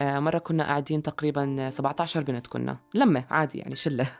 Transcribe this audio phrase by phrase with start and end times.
[0.00, 2.76] آه، مرة كنا قاعدين تقريبا 17 بنت كنا.
[2.94, 4.12] لمة عادي يعني شلة.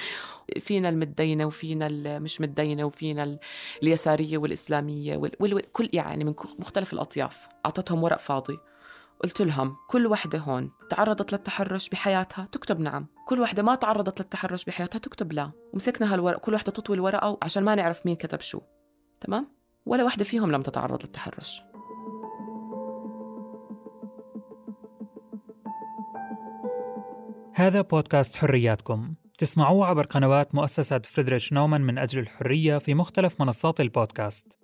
[0.60, 3.38] فينا المتدينة وفينا المش متدينة وفينا
[3.82, 5.32] اليسارية والإسلامية وال...
[5.40, 5.72] وال...
[5.72, 7.48] كل يعني من مختلف الأطياف.
[7.66, 8.58] أعطتهم ورق فاضي.
[9.24, 13.06] قلت لهم كل وحدة هون تعرضت للتحرش بحياتها تكتب نعم.
[13.26, 15.50] كل وحدة ما تعرضت للتحرش بحياتها تكتب لا.
[15.72, 18.60] ومسكنا هالورق كل وحدة تطوي الورقة عشان ما نعرف مين كتب شو.
[19.20, 19.48] تمام؟
[19.86, 21.62] ولا وحدة فيهم لم تتعرض للتحرش.
[27.54, 29.14] هذا بودكاست حرياتكم.
[29.38, 34.58] تسمعوه عبر قنوات مؤسسة فريدريش نومان من أجل الحرية في مختلف منصات البودكاست.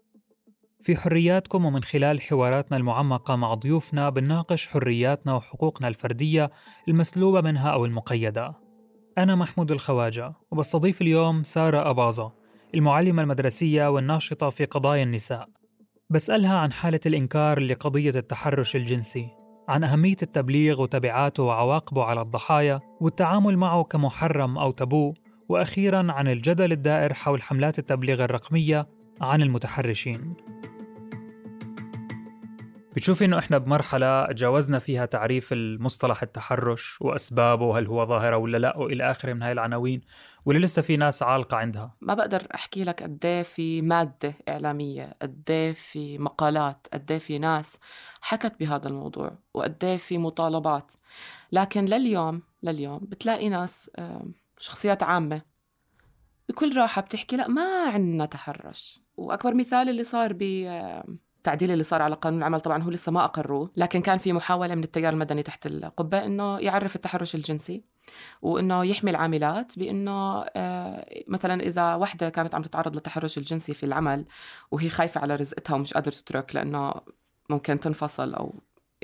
[0.82, 6.50] في حرياتكم ومن خلال حواراتنا المعمقة مع ضيوفنا بنناقش حرياتنا وحقوقنا الفردية
[6.88, 8.54] المسلوبة منها أو المقيدة.
[9.18, 12.32] أنا محمود الخواجة وبستضيف اليوم سارة أباظة
[12.74, 15.48] المعلمة المدرسية والناشطة في قضايا النساء.
[16.10, 19.37] بسألها عن حالة الإنكار لقضية التحرش الجنسي.
[19.68, 25.14] عن أهمية التبليغ وتبعاته وعواقبه على الضحايا والتعامل معه كمحرم أو تبو
[25.48, 28.88] وأخيراً عن الجدل الدائر حول حملات التبليغ الرقمية
[29.20, 30.34] عن المتحرشين.
[32.98, 38.76] بتشوفي إنه إحنا بمرحلة تجاوزنا فيها تعريف المصطلح التحرش وأسبابه هل هو ظاهرة ولا لا
[38.76, 40.00] وإلى آخره من هاي العناوين
[40.44, 45.16] ولا لسه في ناس عالقة عندها؟ ما بقدر أحكي لك قد إيه في مادة إعلامية،
[45.22, 47.78] قد إيه في مقالات، قد إيه في ناس
[48.20, 50.92] حكت بهذا الموضوع، وقد في مطالبات،
[51.52, 53.90] لكن لليوم لليوم بتلاقي ناس
[54.58, 55.42] شخصيات عامة
[56.48, 60.42] بكل راحة بتحكي لا ما عندنا تحرش، وأكبر مثال اللي صار ب
[61.48, 64.74] التعديل اللي صار على قانون العمل طبعا هو لسه ما أقروه لكن كان في محاولة
[64.74, 67.84] من التيار المدني تحت القبة إنه يعرف التحرش الجنسي
[68.42, 74.26] وإنه يحمي العاملات بإنه آه، مثلا إذا وحدة كانت عم تتعرض للتحرش الجنسي في العمل
[74.70, 76.94] وهي خايفة على رزقتها ومش قادرة تترك لأنه
[77.50, 78.54] ممكن تنفصل أو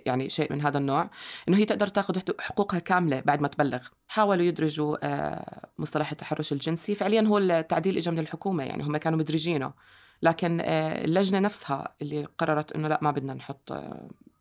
[0.07, 1.11] يعني شيء من هذا النوع
[1.49, 3.81] إنه هي تقدر تاخذ حقوقها كاملة بعد ما تبلغ.
[4.09, 6.95] حاولوا يدرجوا آه، مصطلح التحرش الجنسي.
[6.95, 9.73] فعليا هو التعديل اجى من الحكومة يعني هم كانوا مدرجينه.
[10.23, 13.73] لكن آه، اللجنة نفسها اللي قررت إنه لا ما بدنا نحط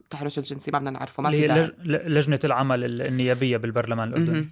[0.01, 1.71] التحرش آه، الجنسي ما بدنا نعرفه ما في داعي.
[1.85, 4.49] لجنة العمل النيابية بالبرلمان الأردني.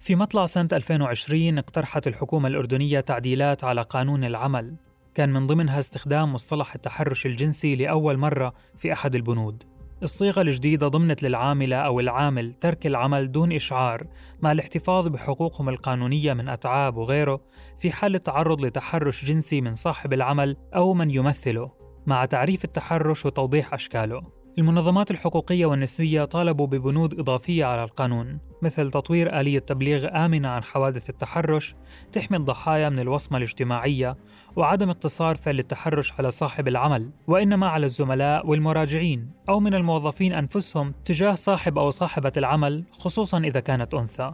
[0.00, 4.76] في مطلع سنة 2020 اقترحت الحكومة الأردنية تعديلات على قانون العمل.
[5.18, 9.62] كان من ضمنها استخدام مصطلح التحرش الجنسي لأول مرة في أحد البنود.
[10.02, 14.06] الصيغة الجديدة ضمنت للعاملة أو العامل ترك العمل دون إشعار
[14.42, 17.40] مع الاحتفاظ بحقوقهم القانونية من أتعاب وغيره
[17.78, 21.70] في حال التعرض لتحرش جنسي من صاحب العمل أو من يمثله
[22.06, 24.22] مع تعريف التحرش وتوضيح أشكاله.
[24.58, 28.47] المنظمات الحقوقية والنسوية طالبوا ببنود إضافية على القانون.
[28.62, 31.74] مثل تطوير آلية تبليغ آمنة عن حوادث التحرش
[32.12, 34.16] تحمي الضحايا من الوصمة الاجتماعية
[34.56, 40.94] وعدم اقتصار فعل التحرش على صاحب العمل وإنما على الزملاء والمراجعين أو من الموظفين أنفسهم
[41.04, 44.32] تجاه صاحب أو صاحبة العمل خصوصا إذا كانت أنثى.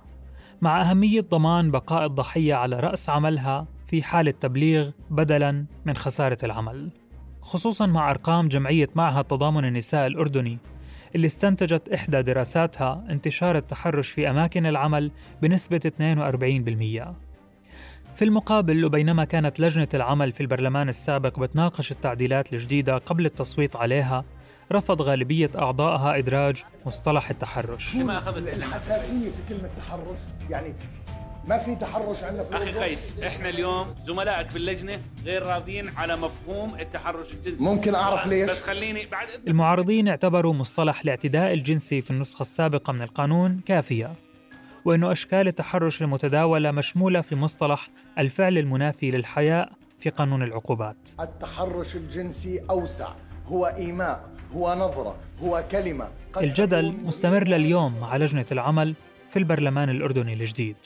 [0.63, 6.91] مع أهمية ضمان بقاء الضحية على رأس عملها في حال التبليغ بدلاً من خسارة العمل.
[7.41, 10.59] خصوصا مع أرقام جمعية معهد تضامن النساء الأردني
[11.15, 15.11] اللي استنتجت إحدى دراساتها انتشار التحرش في أماكن العمل
[15.43, 17.25] بنسبة 42%.
[18.15, 24.25] في المقابل وبينما كانت لجنة العمل في البرلمان السابق بتناقش التعديلات الجديدة قبل التصويت عليها
[24.73, 27.97] رفض غالبية أعضائها إدراج مصطلح التحرش
[28.57, 30.19] الحساسية في كلمة تحرش
[30.51, 30.75] يعني
[31.47, 36.17] ما في تحرش عندنا في أخي قيس إحنا اليوم زملائك في اللجنه غير راضيين على
[36.17, 37.65] مفهوم التحرش الجنسي.
[37.65, 43.03] ممكن أعرف ليش؟ بس خليني بعد المعارضين اعتبروا مصطلح الاعتداء الجنسي في النسخة السابقة من
[43.03, 44.13] القانون كافية
[44.85, 47.89] وإنه أشكال التحرش المتداولة مشمولة في مصطلح
[48.19, 51.09] الفعل المنافي للحياء في قانون العقوبات.
[51.21, 53.09] التحرش الجنسي أوسع
[53.47, 56.09] هو إيماء هو نظرة هو كلمة.
[56.37, 58.95] الجدل مستمر لليوم مع لجنة العمل
[59.31, 60.77] في البرلمان الأردني الجديد.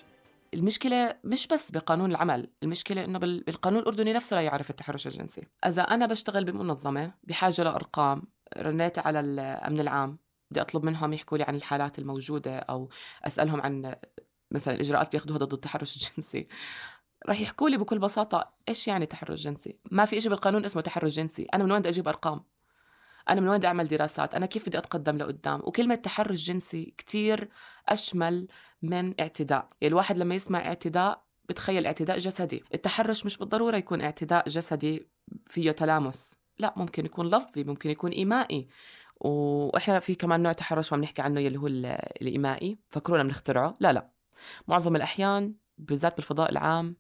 [0.55, 5.47] المشكلة مش بس بقانون العمل المشكلة إنه بالقانون الأردني نفسه لا يعرف التحرش الجنسي.
[5.67, 8.23] إذا أنا بشتغل بمنظمة بحاجة لأرقام
[8.59, 10.19] رنيت على الأمن العام
[10.50, 12.89] بدي أطلب منهم يحكوا لي عن الحالات الموجودة أو
[13.27, 13.95] أسألهم عن
[14.50, 16.49] مثلا الإجراءات بياخذوها ضد التحرش الجنسي
[17.27, 21.15] راح يحكوا لي بكل بساطة إيش يعني تحرش جنسي؟ ما في إشي بالقانون اسمه تحرش
[21.17, 21.43] جنسي.
[21.55, 22.44] أنا من وين بدي أجيب أرقام؟
[23.31, 27.49] أنا من وين بدي أعمل دراسات؟ أنا كيف بدي أتقدم لقدام؟ وكلمة تحرش جنسي كتير
[27.89, 28.49] أشمل
[28.83, 29.69] من اعتداء.
[29.83, 32.65] الواحد لما يسمع اعتداء بتخيل اعتداء جسدي.
[32.75, 35.09] التحرش مش بالضرورة يكون اعتداء جسدي
[35.47, 36.35] فيه تلامس.
[36.59, 38.69] لا ممكن يكون لفظي ممكن يكون إيمائي.
[39.21, 42.79] وإحنا في كمان نوع تحرش ما بنحكي عنه اللي هو الإيمائي.
[42.89, 43.75] فكرونا بنخترعه.
[43.81, 44.11] لا لا.
[44.69, 46.97] معظم الأحيان بالذات بالفضاء العام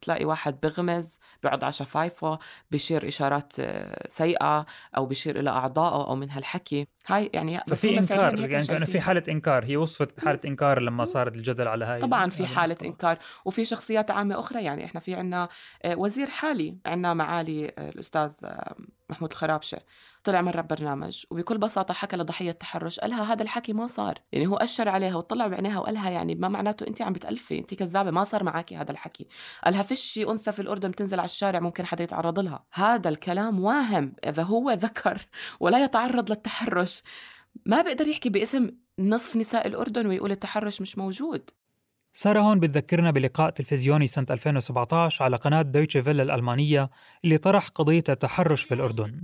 [0.00, 2.38] بتلاقي واحد بغمز بيقعد على شفايفه
[2.70, 4.66] بيشير إشارات آه، سيئة
[4.96, 6.86] أو بيشير إلى أعضائه أو من هالحكي.
[7.06, 11.36] هاي يعني ففي إنكار يعني كأنه في حالة إنكار هي وصفت بحالة إنكار لما صارت
[11.36, 13.18] الجدل على هاي طبعا في حالة إنكار.
[13.44, 15.48] وفي شخصيات عامة أخرى يعني إحنا في عنا
[15.84, 18.32] آه، وزير حالي عنا معالي آه، الأستاذ
[19.10, 19.78] محمود الخرابشة
[20.24, 24.56] طلع مرة ببرنامج وبكل بساطة حكى لضحية التحرش قالها هذا الحكي ما صار يعني هو
[24.56, 28.44] أشر عليها وطلع بعينيها وقالها يعني ما معناته أنت عم بتألفي أنت كذابة ما صار
[28.44, 29.26] معك هذا الحكي.
[29.64, 32.66] قالها فيش أنثى في الأردن بتنزل على الشارع ممكن حدا يتعرض لها.
[32.72, 35.26] هذا الكلام واهم إذا هو ذكر
[35.60, 37.02] ولا يتعرض للتحرش.
[37.66, 41.50] ما بيقدر يحكي باسم نصف نساء الأردن ويقول التحرش مش موجود.
[42.18, 46.90] سارة هون بتذكرنا بلقاء تلفزيوني سنة 2017 على قناة دويتشه فيلا الألمانية
[47.24, 49.22] اللي طرح قضية التحرش في الأردن.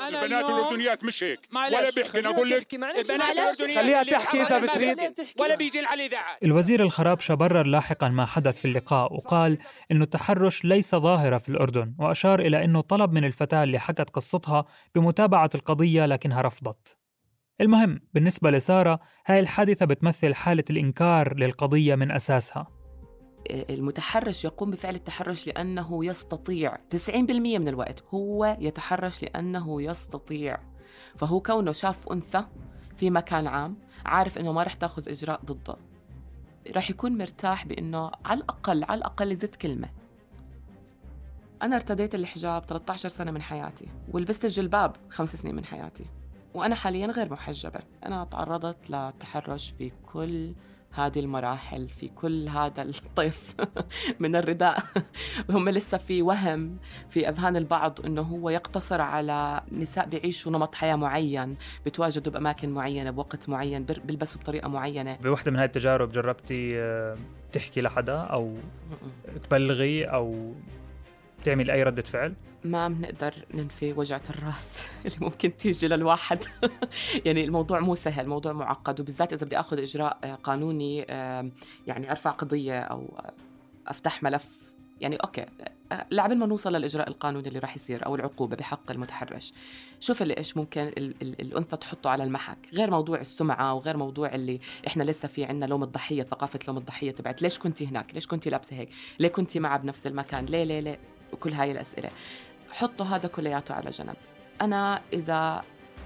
[0.00, 1.40] أنا البنات الأردنيات مش هيك.
[1.54, 2.96] ولا بيحكي أقول لك البنات
[3.32, 4.98] الأردنيات خليها تحكي إذا بتريد.
[5.40, 9.58] ولا بيجي على الاذاعه الوزير الخرابشه برر لاحقا ما حدث في اللقاء وقال
[9.90, 14.64] إنه التحرش ليس ظاهرة في الأردن وأشار إلى إنه طلب من الفتاة اللي حكت قصتها
[14.94, 16.99] بمتابعة القضية لكنها رفضت.
[17.60, 22.66] المهم بالنسبة لسارة هاي الحادثة بتمثل حالة الإنكار للقضية من أساسها.
[23.50, 26.76] المتحرش يقوم بفعل التحرش لأنه يستطيع.
[26.90, 30.58] 90% من الوقت هو يتحرش لأنه يستطيع.
[31.16, 32.44] فهو كونه شاف أنثى
[32.96, 35.76] في مكان عام عارف أنه ما رح تأخذ إجراء ضده.
[36.76, 39.88] رح يكون مرتاح بأنه على الأقل على الأقل زدت كلمة.
[41.62, 46.04] أنا ارتديت الحجاب 13 سنة من حياتي ولبست الجلباب خمس سنين من حياتي.
[46.54, 47.80] وأنا حاليا غير محجبة.
[48.06, 50.52] أنا تعرضت لتحرش في كل
[50.92, 53.54] هذه المراحل في كل هذا الطيف
[54.20, 54.82] من الرداء.
[55.50, 56.76] هم لسه في وهم
[57.08, 61.56] في أذهان البعض أنه هو يقتصر على نساء بيعيشوا نمط حياة معين
[61.86, 65.16] بتواجدوا بأماكن معينة بوقت معين بيلبسوا بطريقة معينة.
[65.16, 67.16] بوحدة من هاي التجارب جربتي آه،
[67.52, 68.56] تحكي لحدا أو
[69.42, 70.54] تبلغي أو
[71.44, 72.34] تعمل أي ردة فعل؟
[72.64, 76.44] ما بنقدر ننفي وجعة الرأس اللي ممكن تيجي للواحد.
[77.26, 80.98] يعني الموضوع مو سهل الموضوع معقد وبالذات إذا بدي أخذ إجراء آه، قانوني
[81.86, 83.20] يعني أرفع قضية أو
[83.86, 84.70] أفتح ملف.
[85.00, 85.46] يعني أوكي
[85.92, 89.52] آه، لعبل ما نوصل للإجراء القانوني اللي راح يصير أو العقوبة بحق المتحرش.
[90.00, 92.58] شوف اللي إيش ممكن ال ال الأنثى تحطه على المحك.
[92.72, 97.10] غير موضوع السمعة وغير موضوع اللي إحنا لسه في عنا لوم الضحية ثقافة لوم الضحية
[97.10, 97.42] تبعت.
[97.42, 98.88] ليش كنتي هناك؟ ليش كنتي لابسة هيك؟
[99.18, 100.98] ليه كنتي معها بنفس المكان؟ ليه ليه ليه؟
[101.32, 102.10] وكل هاي الأسئلة.
[102.70, 104.16] حطوا هذا كلياته على جنب.
[104.62, 105.62] أنا إذا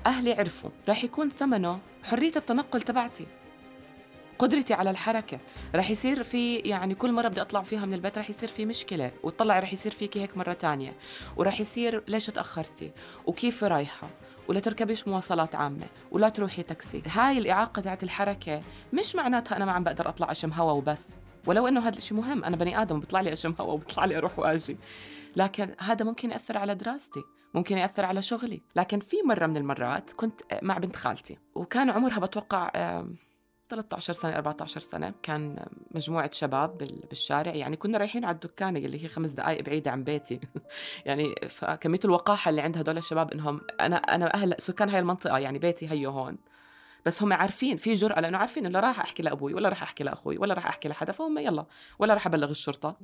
[0.07, 3.27] أهلي عرفوا رح يكون ثمنه حرية التنقل تبعتي.
[4.39, 5.39] قدرتي على الحركة.
[5.75, 9.13] رح يصير في يعني كل مرة بدي أطلع فيها من البيت رح يصير في مشكلة
[9.23, 10.97] وتطلع رح يصير فيكي هيك مرة تانية.
[11.37, 12.91] ورح يصير ليش تأخرتي؟
[13.27, 14.09] وكيف رايحة؟
[14.49, 17.03] ولا تركبيش مواصلات عامة ولا تروحي تاكسي.
[17.07, 18.63] هاي الإعاقة تاعت الحركة
[18.93, 21.09] مش معناتها أنا ما عم بقدر أطلع أشم هوا وبس.
[21.47, 24.39] ولو إنه هذا الشيء مهم أنا بني آدم بيطلع لي أشم هوا وبيطلع لي أروح
[24.39, 24.77] وأجي.
[25.37, 27.23] لكن هذا ممكن يأثر على دراستي
[27.55, 28.63] ممكن يأثر على شغلي.
[28.77, 32.71] لكن في مرة من المرات كنت مع بنت خالتي وكان عمرها بتوقع
[33.69, 35.15] 13 سنة 14 سنة.
[35.23, 37.55] كان مجموعة شباب بالشارع.
[37.55, 40.41] يعني كنا رايحين على الدكانة اللي هي خمس دقائق بعيدة عن بيتي.
[41.07, 45.59] يعني فكمية الوقاحة اللي عند هدول الشباب إنهم أنا أنا أهل سكان هاي المنطقة يعني
[45.59, 46.39] بيتي هيو هون.
[47.05, 50.39] بس هم عارفين في جرأة لأنه عارفين إنه راح أحكي لأبوي ولا راح أحكي لأخوي
[50.39, 51.67] ولا راح أحكي لحدا فهم يلا
[51.99, 52.97] ولا راح أبلغ الشرطة.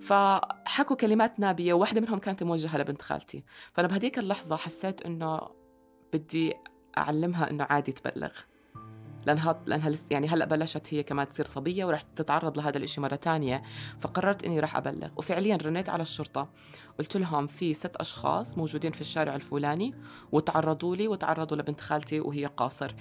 [0.00, 3.44] فحكوا كلمات نابية وواحدة منهم كانت موجهة لبنت خالتي.
[3.72, 5.40] فأنا بهديك اللحظة حسيت إنه
[6.12, 6.54] بدي
[6.98, 8.32] أعلمها إنه عادي تبلغ.
[9.26, 13.62] لأنها لأنها يعني هلأ بلشت هي كمان تصير صبية ورح تتعرض لهذا الشيء مرة تانية.
[14.00, 15.08] فقررت إني راح أبلغ.
[15.16, 16.48] وفعليا رنيت على الشرطة.
[16.98, 19.94] قلت لهم في ست أشخاص موجودين في الشارع الفلاني
[20.32, 22.94] وتعرضوا لي وتعرضوا لبنت خالتي وهي قاصر.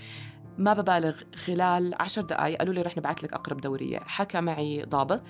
[0.57, 3.99] ما ببالغ خلال عشر دقائق قالوا لي رح نبعث لك أقرب دورية.
[3.99, 5.23] حكى معي ضابط.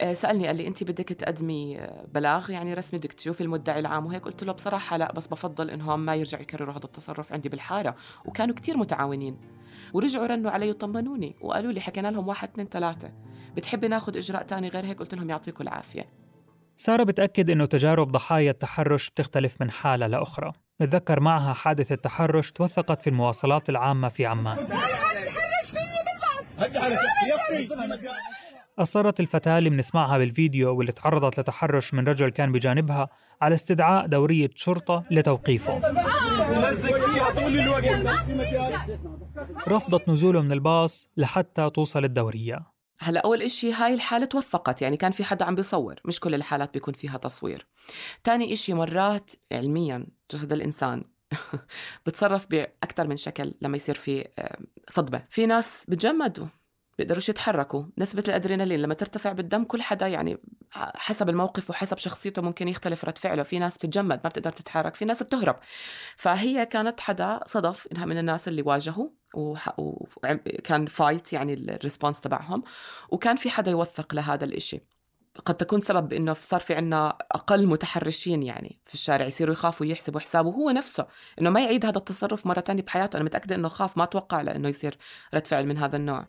[0.00, 4.06] آه، سألني قال لي أنت بدك تقدمي آه، بلاغ يعني رسمي بدك تشوفي المدعي العام.
[4.06, 7.96] وهيك قلت له بصراحة لا بس بفضل إنهم ما يرجعوا يكرروا هذا التصرف عندي بالحارة.
[8.24, 9.36] وكانوا كتير متعاونين.
[9.92, 11.36] ورجعوا رنوا علي وطمنوني.
[11.40, 13.12] وقالوا لي حكينا لهم واحد اثنين ثلاثة.
[13.56, 16.08] بتحبي ناخذ إجراء تاني غير هيك؟ قلت لهم يعطيكم العافية.
[16.76, 20.52] سارة بتأكد إنه تجارب ضحايا التحرش بتختلف من حالة لأخرى.
[20.80, 24.56] نتذكر معها حادثة تحرش توثقت في المواصلات العامة في عمان.
[28.78, 33.08] أصرت الفتاة اللي بنسمعها بالفيديو واللي تعرضت لتحرش من رجل كان بجانبها
[33.42, 35.80] على استدعاء دورية شرطة لتوقيفه.
[39.68, 42.73] رفضت نزوله من الباص لحتى توصل الدورية.
[43.00, 46.74] هلا أول إشي هاي الحالة توثقت يعني كان في حدا عم بيصور مش كل الحالات
[46.74, 47.66] بيكون فيها تصوير.
[48.24, 51.04] تاني إشي مرات علميا جسد الإنسان
[52.06, 54.28] بتصرف باكثر من شكل لما يصير في
[54.88, 55.24] صدمة.
[55.30, 56.46] في ناس بتجمدوا.
[56.98, 57.84] بيقدروش يتحركوا.
[57.98, 60.38] نسبة الأدرينالين لما ترتفع بالدم كل حدا يعني
[60.72, 63.42] حسب الموقف وحسب شخصيته ممكن يختلف رد فعله.
[63.42, 64.94] في ناس بتتجمد ما بتقدر تتحرك.
[64.94, 65.56] في ناس بتهرب.
[66.16, 72.62] فهي كانت حدا صدف إنها من الناس اللي واجهوا وكان fight يعني ال response تبعهم.
[73.08, 74.80] وكان في حدا يوثق لهذا الإشي.
[75.44, 79.26] قد تكون سبب إنه صار في عنا أقل متحرشين يعني في الشارع.
[79.26, 80.50] يصيروا يخافوا يحسبوا حسابه.
[80.50, 81.06] هو نفسه
[81.40, 83.16] إنه ما يعيد هذا التصرف مرة تانية بحياته.
[83.16, 83.98] أنا متأكدة إنه خاف.
[83.98, 84.98] ما توقع لأنه يصير
[85.34, 86.26] رد فعل من هذا النوع.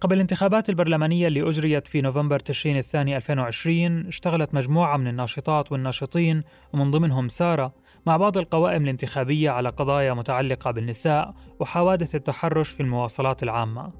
[0.00, 6.42] قبل الانتخابات البرلمانية اللي أجريت في نوفمبر تشرين الثاني 2020 اشتغلت مجموعة من الناشطات والناشطين
[6.72, 7.74] ومن ضمنهم سارة
[8.06, 13.92] مع بعض القوائم الانتخابية على قضايا متعلقة بالنساء وحوادث التحرش في المواصلات العامة.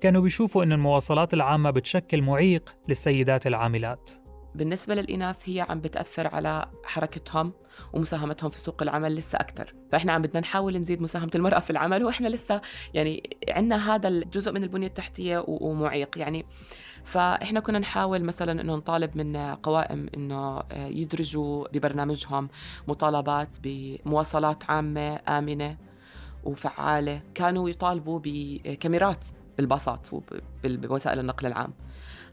[0.00, 4.10] كانوا بيشوفوا أن المواصلات العامة بتشكل معيق للسيدات العاملات.
[4.58, 7.52] بالنسبة للإناث هي عم بتأثر على حركتهم
[7.92, 12.04] ومساهمتهم في سوق العمل لسه أكثر فإحنا عم بدنا نحاول نزيد مساهمة المرأة في العمل
[12.04, 12.60] وإحنا لسه
[12.94, 16.46] يعني عندنا هذا الجزء من البنية التحتية ومعيق يعني.
[17.04, 22.48] فإحنا كنا نحاول مثلا إنه نطالب من قوائم إنه يدرجوا ببرنامجهم
[22.88, 25.76] مطالبات بمواصلات عامة آمنة
[26.44, 27.20] وفعالة.
[27.34, 31.72] كانوا يطالبوا بكاميرات بالباصات وبوسائل النقل العام.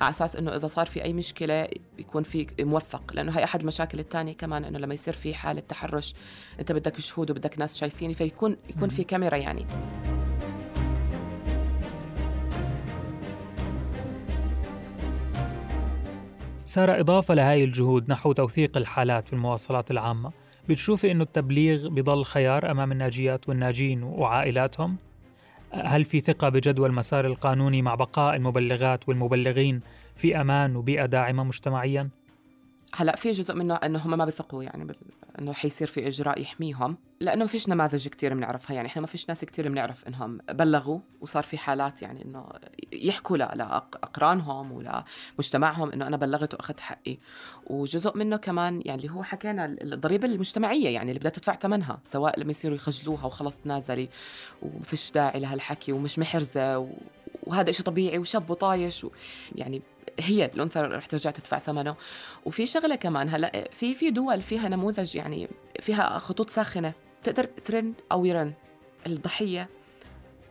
[0.01, 1.67] على أساس إنه إذا صار في أي مشكلة
[1.99, 6.13] يكون في موثق لأنه هي أحد المشاكل الثانية كمان إنه لما يصير في حالة تحرش
[6.59, 9.65] أنت بدك شهود وبدك ناس شايفيني فيكون يكون في كاميرا يعني
[16.65, 20.31] سارة إضافة لهاي الجهود نحو توثيق الحالات في المواصلات العامة
[20.69, 24.97] بتشوفي إنه التبليغ بضل خيار أمام الناجيات والناجين وعائلاتهم؟
[25.83, 29.81] هل في ثقة بجدوى المسار القانوني مع بقاء المبلغات والمبلغين
[30.15, 32.09] في أمان وبيئة داعمة مجتمعياً؟
[32.93, 34.95] هلا في جزء منه إنه هم ما بيثقوا يعني بال...
[35.39, 39.29] إنه حيصير في إجراء يحميهم لأنه ما فيش نماذج كثير بنعرفها يعني إحنا ما فيش
[39.29, 42.45] ناس كثير بنعرف إنهم بلغوا وصار في حالات يعني إنه
[42.93, 47.17] يحكوا لاقرانهم ولمجتمعهم إنه أنا بلغت وأخذت حقي.
[47.67, 52.39] وجزء منه كمان يعني اللي هو حكينا الضريبة المجتمعية يعني اللي بدها تدفع ثمنها سواء
[52.39, 54.09] لما يصيروا يخجلوها وخلص تنازلي
[54.61, 56.87] وما فيش داعي لهالحكي ومش محرزة و...
[57.43, 59.11] وهذا شيء طبيعي وشاب وطايش و...
[59.55, 59.81] يعني
[60.19, 61.95] هي الأنثى رح ترجع تدفع ثمنه.
[62.45, 66.93] وفي شغلة كمان هلأ في في دول فيها نموذج يعني فيها خطوط ساخنة
[67.23, 68.53] تقدر ترن أو يرن
[69.07, 69.69] الضحية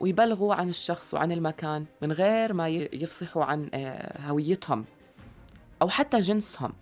[0.00, 4.84] ويبلغوا عن الشخص وعن المكان من غير ما يفصحوا عن آه، هويتهم
[5.82, 6.72] أو حتى جنسهم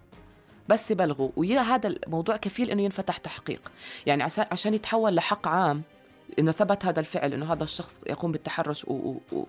[0.69, 1.31] بس يبلغوا.
[1.37, 3.73] وهذا الموضوع كفيل إنه ينفتح تحقيق.
[4.07, 5.83] يعني عشان يتحول لحق عام
[6.39, 8.87] إنه ثبت هذا الفعل إنه هذا الشخص يقوم بالتحرش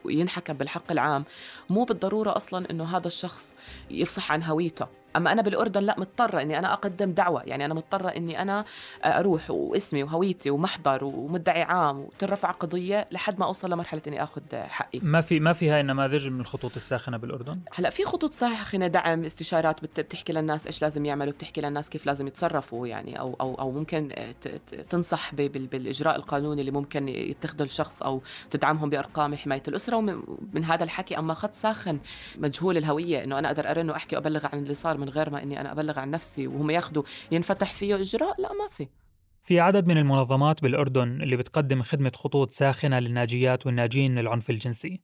[0.04, 1.26] وينحكم بالحق العام.
[1.70, 3.56] مو بالضرورة أصلا إنه هذا الشخص
[3.92, 4.88] يفصح عن هويته.
[5.16, 7.44] أما أنا بالأردن لا مضطرة إني أنا أقدم دعوة.
[7.44, 8.66] يعني أنا مضطرة إني أنا
[9.06, 15.00] أروح واسمي وهويتي ومحضر ومدعي عام وترفع قضية لحد ما أوصل لمرحلة إني آخذ حقي.
[15.00, 19.26] ما في ما في هاي النماذج من الخطوط الساخنة بالأردن؟ هلأ في خطوط ساخنة دعم
[19.26, 23.72] استشارات بتحكي للناس إيش لازم يعملوا بتحكي للناس كيف لازم يتصرفوا يعني أو أو أو
[23.72, 24.10] ممكن
[24.90, 29.96] تنصح بالإجراء القانوني اللي ممكن يتخذه الشخص أو تدعمهم بأرقام حماية الأسرة.
[29.98, 32.00] ومن هذا الحكي أما خط ساخن
[32.38, 35.62] مجهول الهوية إنه أنا أقدر أرن وأحكي وأبلغ عن اللي صار من غير ما إني
[35.62, 38.88] أنا أبلغ عن نفسي وهم ياخذوا ينفتح فيه إجراء لا ما في.
[39.42, 45.02] في عدد من المنظمات بالأردن اللي بتقدم خدمة خطوط ساخنة للناجيات والناجين من العنف الجنسي.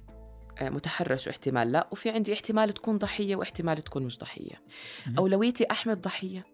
[0.61, 4.61] آه، متحرش واحتمال لا وفي عندي احتمال تكون ضحية واحتمال تكون مش ضحية.
[5.17, 6.45] أولويتي أحمي الضحية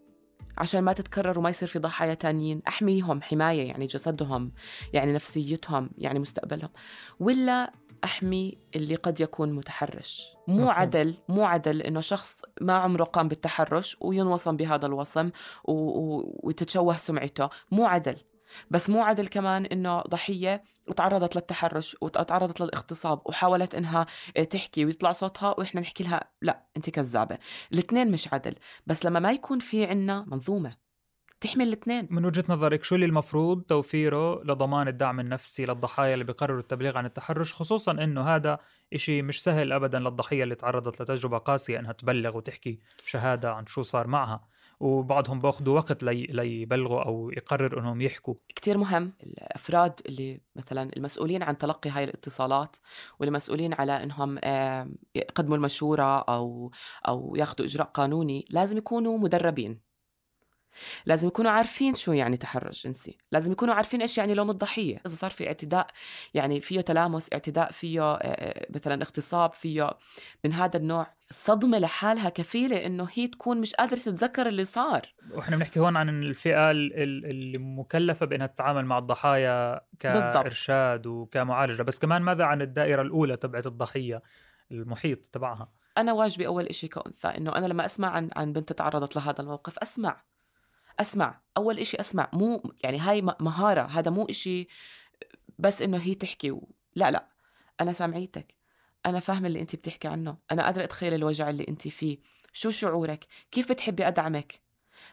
[0.58, 2.62] عشان ما تتكرر وما يصير في ضحايا تانيين.
[2.68, 4.52] أحميهم حماية يعني جسدهم
[4.94, 6.70] يعني نفسيتهم يعني مستقبلهم.
[7.20, 10.34] ولا أحمي اللي قد يكون متحرش.
[10.48, 10.70] مو مفهوم.
[10.70, 15.30] عدل مو عدل إنه شخص ما عمره قام بالتحرش وينوصم بهذا الوصم
[15.66, 15.72] و...
[15.72, 16.40] و...
[16.44, 17.50] وتتشوه سمعته.
[17.72, 18.18] مو عدل.
[18.72, 20.64] بس مو عدل كمان إنه ضحية
[20.96, 24.06] تعرضت للتحرش وتعرضت للاغتصاب وحاولت إنها
[24.50, 27.38] تحكي ويطلع صوتها وإحنا نحكي لها لا انت كذابة.
[27.74, 28.56] الاثنين مش عدل.
[28.88, 30.88] بس لما ما يكون في عنا منظومة
[31.42, 32.08] تحمي الاثنين.
[32.12, 37.06] من وجهة نظرك شو اللي المفروض توفيره لضمان الدعم النفسي للضحايا اللي بيقرروا التبليغ عن
[37.06, 38.60] التحرش خصوصا إنه هذا
[38.94, 43.82] إشي مش سهل ابدا للضحية اللي تعرضت لتجربة قاسية إنها تبلغ وتحكي شهادة عن شو
[43.82, 44.48] صار معها.
[44.80, 48.36] وبعضهم باخذوا وقت لي ليبلغوا أو يقرر إنهم يحكوا.
[48.56, 52.76] كثير مهم الأفراد اللي مثلا المسؤولين عن تلقي هاي الاتصالات
[53.20, 54.38] والمسؤولين على إنهم
[55.16, 56.72] يقدموا المشورة أو
[57.08, 59.87] أو ياخذوا إجراء قانوني لازم يكونوا مدربين.
[61.06, 65.02] لازم يكونوا عارفين شو يعني تحرش جنسي لازم يكونوا عارفين إيش يعني لوم الضحية.
[65.06, 65.88] إذا صار في اعتداء
[66.34, 68.20] يعني فيه تلامس اعتداء فيه
[68.70, 69.90] مثلا اغتصاب فيه
[70.46, 71.18] من هذا النوع.
[71.30, 75.02] الصدمة لحالها كفيلة إنه هي تكون مش قادرة تتذكر اللي صار.
[75.32, 81.08] وإحنا بنحكي هون عن الفئة اللي مكلفة بأنها تتعامل مع الضحايا كإرشاد.
[81.08, 81.84] وكمعالجة.
[81.84, 84.22] بس كمان ماذا عن الدائرة الأولى تبعت الضحية
[84.72, 89.16] المحيط تبعها؟ أنا واجبي أول إشي كأنثى إنه أنا لما أسمع عن عن بنت تعرضت
[89.16, 90.24] لهذا الموقف أسمع.
[91.00, 92.30] أسمع أول إشي أسمع.
[92.34, 93.82] مو يعني هاي مهارة.
[93.82, 94.68] هذا مو إشي
[95.60, 96.70] بس إنه هي تحكي و...
[96.96, 97.28] لا لا.
[97.82, 98.56] أنا سامعيتك.
[99.06, 100.38] أنا فاهمة اللي انت بتحكي عنه.
[100.52, 102.20] أنا قادرة أتخيل الوجع اللي انت فيه.
[102.54, 104.68] شو شعورك؟ كيف بتحبي أدعمك؟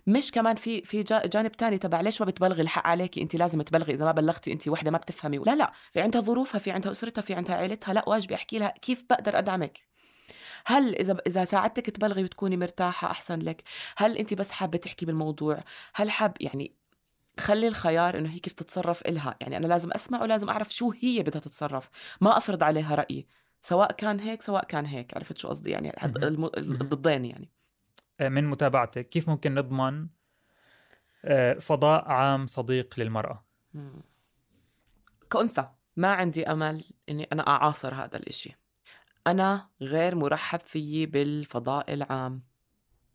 [0.06, 3.94] مش كمان في في جانب تاني تبع ليش ما بتبلغي الحق عليكي انت لازم تبلغي
[3.94, 5.72] إذا ما بلغتي انت وحدة ما بتفهمي لا لا.
[5.92, 9.38] في عندها ظروفها في عندها أسرتها في عندها عائلتها لا واجبي أحكي لها كيف بقدر
[9.38, 9.93] أدعمك؟
[10.66, 13.62] هل إذا إذا ساعدتك تبلغي بتكوني مرتاحة أحسن لك
[13.96, 15.60] هل انت بس حابة تحكي بالموضوع؟
[15.94, 16.72] هل حاب يعني
[17.40, 21.22] خلي الخيار إنه هي كيف تتصرف إلها يعني أنا لازم أسمع ولازم أعرف شو هي
[21.22, 23.26] بدها تتصرف ما أفرض عليها رأيي
[23.60, 27.50] سواء كان هيك سواء كان هيك عرفت شو قصدي؟ يعني الضدين يعني.
[28.20, 30.08] آه، من متابعتك كيف ممكن نضمن
[31.24, 33.44] آه، فضاء عام صديق للمرأة؟
[35.30, 38.56] كأنثى ما عندي أمل إني أنا أعاصر هذا الإشي.
[39.26, 42.42] أنا غير مرحب فيي بالفضاء العام.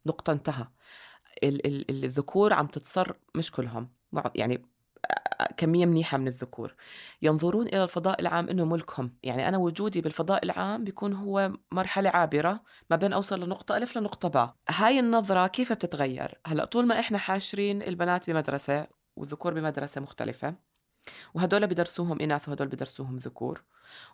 [0.05, 0.67] نقطة انتهى.
[1.43, 3.89] ال- ال- الذكور عم تتصر مش كلهم.
[4.35, 4.65] يعني
[5.57, 6.75] كمية منيحة من الذكور.
[7.21, 9.15] ينظرون إلى الفضاء العام إنه ملكهم.
[9.23, 14.29] يعني أنا وجودي بالفضاء العام بيكون هو مرحلة عابرة ما بين أوصل لنقطة ألف لنقطة
[14.29, 14.55] باء.
[14.69, 20.55] هاي النظرة كيف بتتغير؟ هلأ طول ما إحنا حاشرين البنات بمدرسة والذكور بمدرسة مختلفة
[21.33, 23.63] وهدول بدرسوهم إناث وهدول بدرسوهم ذكور.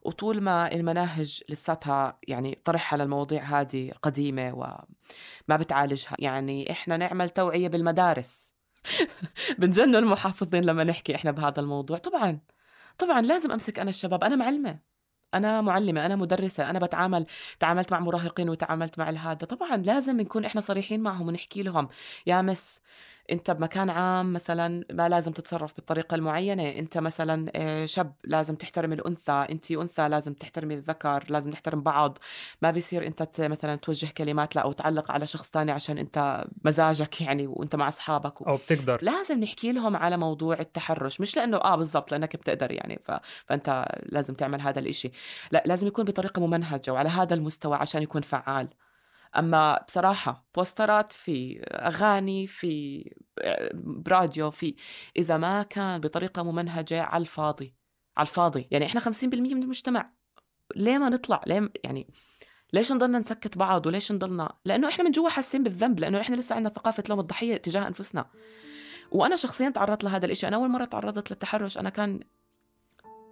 [0.04, 7.30] وطول ما المناهج لساتها يعني طرح على المواضيع هذه قديمة وما بتعالجها يعني إحنا نعمل
[7.30, 8.56] توعية بالمدارس.
[9.60, 11.98] بنجنن المحافظين لما نحكي إحنا بهذا الموضوع.
[11.98, 12.40] طبعا
[12.98, 14.24] طبعا لازم أمسك أنا الشباب.
[14.24, 14.80] أنا معلمة.
[15.34, 16.06] أنا معلمة.
[16.06, 16.70] أنا مدرسة.
[16.70, 17.26] أنا بتعامل
[17.60, 21.90] تعاملت مع مراهقين وتعاملت مع هذا طبعا لازم نكون إحنا صريحين معهم ونحكي لهم.
[22.28, 22.82] يا مس
[23.32, 26.70] أنت بمكان عام مثلا ما لازم تتصرف بالطريقة المعينة.
[26.70, 29.46] أنت مثلا آه، شاب لازم تحترم الأنثى.
[29.52, 32.18] أنت أنثى لازم تحترمي الذكر لازم نحترم بعض.
[32.62, 37.22] ما بيصير أنت مثلا توجه كلمات لا أو تعلق على شخص تاني عشان أنت مزاجك
[37.22, 38.46] يعني وأنت مع أصحابك و...
[38.46, 39.00] أو بتقدر.
[39.02, 41.22] لازم نحكي لهم على موضوع التحرش.
[41.22, 43.00] مش لأنه آه بالضبط لأنك بتقدر يعني.
[43.06, 43.12] ف...
[43.46, 45.12] فأنت لازم تعمل هذا الإشي.
[45.52, 48.68] لا لازم يكون بطريقة ممنهجة وعلى هذا المستوى عشان يكون فعال.
[49.38, 53.04] أما بصراحة بوسترات في أغاني في
[53.74, 54.76] براديو في
[55.18, 57.76] إذا ما كان بطريقة ممنهجة على الفاضي
[58.18, 58.68] على الفاضي.
[58.72, 60.12] يعني إحنا 50% من المجتمع.
[60.76, 62.08] ليه ما نطلع؟ ليه يعني
[62.74, 66.56] ليش نضلنا نسكت بعض؟ وليش نضلنا؟ لأنه إحنا من جوا حاسين بالذنب لأنه إحنا لسه
[66.56, 68.30] عندنا ثقافة لوم الضحية تجاه أنفسنا.
[69.12, 70.48] وأنا شخصيا تعرضت لهذا الإشي.
[70.48, 71.78] أنا أول مرة تعرضت للتحرش.
[71.78, 72.20] أنا كان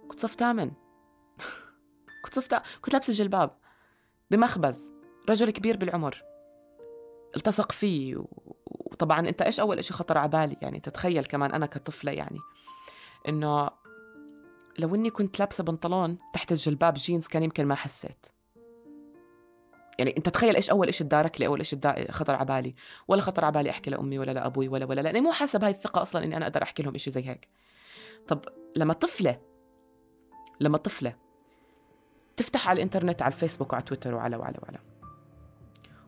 [0.08, 0.70] كنت صف ثامن
[2.24, 3.58] كنت صف كنت لابسة جلباب
[4.30, 4.92] بمخبز.
[5.30, 6.22] رجل كبير بالعمر.
[7.36, 8.24] التصق فيه
[8.66, 12.38] وطبعا أنت إيش أول إشي خطر على بالي؟ يعني تتخيل كمان أنا كطفلة يعني.
[13.28, 13.70] إنه
[14.78, 18.26] لو إني كنت لابسة بنطلون تحت الجلباب جينز كان يمكن ما حسيت.
[19.98, 22.74] يعني أنت تخيل إيش أول شيء دارك لي أول شيء خطر على بالي.
[23.08, 26.02] ولا خطر على بالي أحكي لأمي ولا لأبوي ولا ولا لأني مو حاسة بهاي الثقة
[26.02, 27.48] أصلا إني أنا أقدر أحكي لهم شيء زي هيك.
[28.28, 28.44] طب
[28.76, 29.40] لما طفلة
[30.60, 31.16] لما طفلة
[32.36, 34.93] تفتح على الإنترنت على الفيسبوك وعلى تويتر وعلى وعلى وعلى.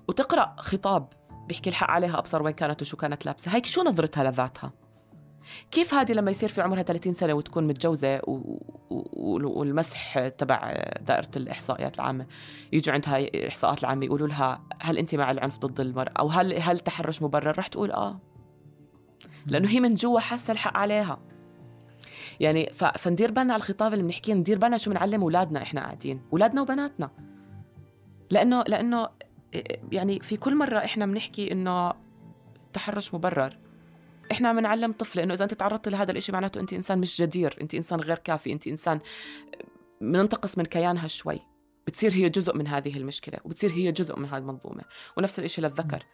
[0.09, 1.09] وتقرأ خطاب
[1.49, 3.55] بيحكي الحق عليها أبصر وين كانت وشو كانت لابسة.
[3.55, 4.73] هيك شو نظرتها لذاتها؟
[5.71, 8.33] كيف هذه لما يصير في عمرها 30 سنة وتكون متجوزة و...
[8.91, 9.59] و...
[9.61, 12.27] والمسح تبع دائرة الإحصائيات العامة
[12.73, 16.77] يجوا عندها الاحصاءات العامة يقولوا لها هل أنت مع العنف ضد المرأة؟ أو هل هل
[16.77, 18.21] التحرش مبرر؟ رح تقول آه.
[19.47, 21.19] لأنه هي من جوا حاسة الحق عليها.
[22.41, 22.85] يعني ف...
[22.85, 27.11] فندير بالنا على الخطاب اللي بنحكيه ندير بالنا شو بنعلم أولادنا إحنا قاعدين أولادنا وبناتنا.
[28.31, 29.09] لأنه لأنه
[29.93, 31.93] يعني في كل مرة إحنا بنحكي إنه
[32.67, 33.59] التحرش مبرر
[34.33, 37.75] إحنا عم نعلم إنه إذا أنت تعرضت لهذا الشيء معناته أنت إنسان مش جدير أنت
[37.75, 39.01] إنسان غير كافي أنت إنسان
[40.01, 41.41] بننتقص من كيانها شوي.
[41.87, 44.83] بتصير هي جزء من هذه المشكلة وبتصير هي جزء من هذه المنظومة
[45.17, 46.05] ونفس الشيء للذكر.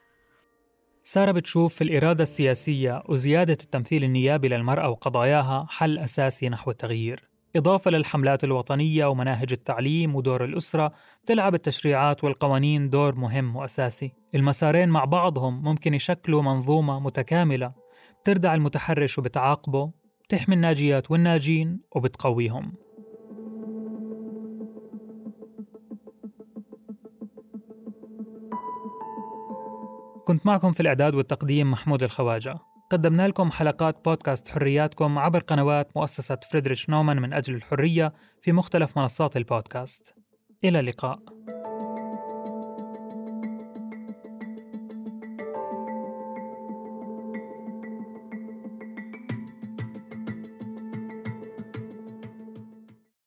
[1.03, 7.32] سارة بتشوف في الإرادة السياسية وزيادة التمثيل النيابي للمرأة وقضاياها حل أساسي نحو التغيير.
[7.57, 10.93] إضافة للحملات الوطنية ومناهج التعليم ودور الأسرة
[11.27, 14.13] تلعب التشريعات والقوانين دور مهم وأساسي.
[14.35, 17.73] المسارين مع بعضهم ممكن يشكلوا منظومة متكاملة
[18.23, 19.91] بتردع المتحرش وبتعاقبه
[20.25, 22.73] بتحمي الناجيات والناجين وبتقويهم.
[30.25, 32.72] كنت معكم في الإعداد والتقديم محمود الخواجة.
[32.93, 38.99] قدمنا لكم حلقات بودكاست حرياتكم عبر قنوات مؤسسة فريدريش نومان من أجل الحرية في مختلف
[38.99, 40.15] منصات البودكاست.
[40.65, 41.19] إلى اللقاء.